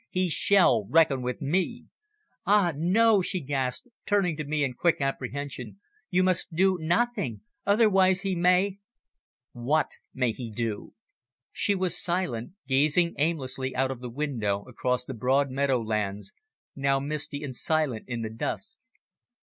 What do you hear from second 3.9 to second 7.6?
turning to me in quick apprehension. "You must do nothing.